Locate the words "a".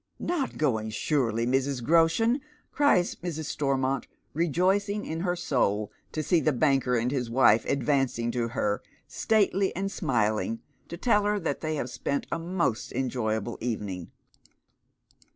12.31-12.39